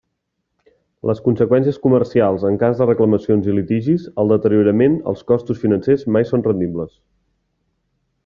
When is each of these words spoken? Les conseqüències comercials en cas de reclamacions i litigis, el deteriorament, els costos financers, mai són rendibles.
Les 1.09 1.19
conseqüències 1.25 1.75
comercials 1.83 2.45
en 2.51 2.55
cas 2.63 2.79
de 2.79 2.87
reclamacions 2.91 3.49
i 3.53 3.55
litigis, 3.57 4.07
el 4.23 4.33
deteriorament, 4.35 4.97
els 5.13 5.23
costos 5.33 5.63
financers, 5.65 6.07
mai 6.17 6.29
són 6.31 6.47
rendibles. 6.51 6.97